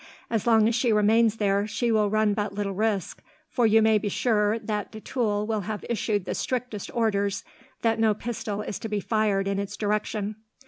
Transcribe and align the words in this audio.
As 0.31 0.47
long 0.47 0.67
as 0.67 0.73
she 0.73 0.91
remains 0.91 1.35
there 1.35 1.67
she 1.67 1.91
will 1.91 2.09
run 2.09 2.33
but 2.33 2.55
little 2.55 2.71
risk, 2.73 3.21
for 3.51 3.67
you 3.67 3.83
may 3.83 3.99
be 3.99 4.09
sure 4.09 4.57
that 4.57 4.91
de 4.91 4.99
Tulle 4.99 5.45
will 5.45 5.61
have 5.61 5.85
issued 5.91 6.25
the 6.25 6.33
strictest 6.33 6.89
orders 6.95 7.43
that 7.83 7.99
no 7.99 8.15
pistol 8.15 8.63
is 8.63 8.79
to 8.79 8.89
be 8.89 8.99
fired 8.99 9.47
in 9.47 9.59
its 9.59 9.77
direction. 9.77 10.37